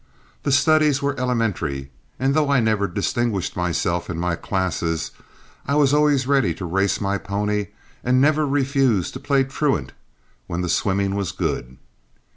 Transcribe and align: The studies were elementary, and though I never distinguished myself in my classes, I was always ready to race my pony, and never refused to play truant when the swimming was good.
The 0.41 0.51
studies 0.51 1.03
were 1.03 1.13
elementary, 1.19 1.91
and 2.19 2.33
though 2.33 2.49
I 2.49 2.59
never 2.59 2.87
distinguished 2.87 3.55
myself 3.55 4.09
in 4.09 4.17
my 4.17 4.35
classes, 4.35 5.11
I 5.67 5.75
was 5.75 5.93
always 5.93 6.25
ready 6.25 6.55
to 6.55 6.65
race 6.65 6.99
my 6.99 7.19
pony, 7.19 7.67
and 8.03 8.19
never 8.19 8.47
refused 8.47 9.13
to 9.13 9.19
play 9.19 9.43
truant 9.43 9.93
when 10.47 10.61
the 10.61 10.69
swimming 10.69 11.13
was 11.13 11.31
good. 11.31 11.77